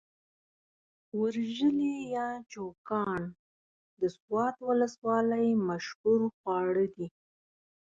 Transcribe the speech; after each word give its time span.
ورژلي 1.21 1.95
يا 2.15 2.27
چوکاڼ 2.51 3.19
د 3.99 4.01
سوات 4.17 4.55
ولسوالۍ 4.69 5.47
مشهور 5.69 6.21
خواړه 6.37 6.85
دي. 6.95 7.07